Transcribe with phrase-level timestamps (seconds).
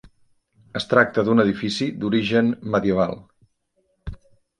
[0.79, 3.15] Es tracta d'un edifici d'origen medieval.